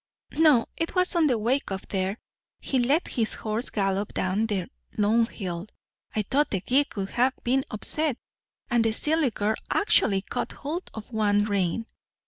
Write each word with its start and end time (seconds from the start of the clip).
No, 0.39 0.65
it 0.77 0.95
was 0.95 1.15
on 1.15 1.27
the 1.27 1.37
way 1.37 1.61
up 1.67 1.87
there. 1.89 2.17
He 2.59 2.79
let 2.79 3.07
his 3.07 3.35
horse 3.35 3.69
gallop 3.69 4.15
down 4.15 4.47
the 4.47 4.67
long 4.97 5.27
hill 5.27 5.67
I 6.15 6.23
thought 6.23 6.49
the 6.49 6.61
gig 6.61 6.95
would 6.95 7.11
have 7.11 7.35
been 7.43 7.63
upset 7.69 8.17
and 8.67 8.83
the 8.83 8.93
silly 8.93 9.29
girl 9.29 9.57
actually 9.69 10.23
caught 10.23 10.53
hold 10.53 10.89
of 10.95 11.11
one 11.11 11.45
rein." 11.45 11.85